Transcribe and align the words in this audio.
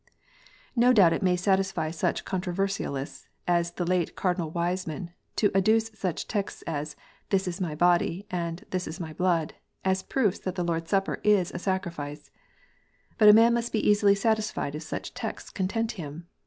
No 0.75 0.93
doubt 0.93 1.13
it 1.13 1.21
may 1.21 1.35
satisfy 1.35 1.91
such 1.91 2.25
controversialists 2.25 3.27
as 3.47 3.73
the 3.73 3.85
late 3.85 4.15
Cardinal 4.15 4.49
Wiseman 4.49 5.11
to 5.35 5.51
adduce 5.55 5.91
such 5.95 6.27
texts 6.27 6.63
as 6.63 6.95
"This 7.29 7.47
is 7.47 7.61
My 7.61 7.75
body," 7.75 8.25
and" 8.31 8.65
This 8.71 8.87
is 8.87 8.99
My 8.99 9.13
blood," 9.13 9.53
as 9.85 10.01
proofs 10.01 10.39
that 10.39 10.55
the 10.55 10.63
Lord 10.63 10.85
s 10.85 10.89
Supper 10.89 11.21
is 11.23 11.51
a 11.51 11.59
sacrifice. 11.59 12.31
But 13.19 13.29
a 13.29 13.33
man 13.33 13.53
must 13.53 13.71
be 13.71 13.87
easily 13.87 14.15
satisfied 14.15 14.73
if 14.73 14.81
such 14.81 15.13
texts 15.13 15.51
content 15.51 15.91
him. 15.91 16.25